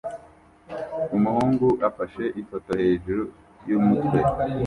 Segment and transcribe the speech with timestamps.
[1.15, 3.23] Umuhungu afashe ifoto hejuru
[3.67, 4.19] yumutwe